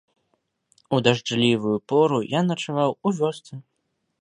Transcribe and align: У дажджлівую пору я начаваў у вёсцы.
У 0.95 0.99
дажджлівую 1.07 1.75
пору 1.93 2.17
я 2.31 2.41
начаваў 2.51 2.91
у 3.07 3.13
вёсцы. 3.19 3.53